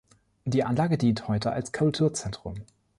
Die 0.45 0.63
Anlage 0.63 0.97
dient 0.97 1.27
heute 1.27 1.51
als 1.51 1.73
Kulturzentrum. 1.73 2.55